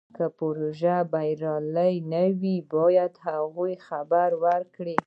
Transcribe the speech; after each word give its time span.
که 0.15 0.25
پروژه 0.39 0.95
بریالۍ 1.13 1.95
نه 2.13 2.23
وي 2.41 2.55
باید 2.73 3.13
هغوی 3.27 3.73
خبر 3.87 4.29
کړي. 4.75 4.95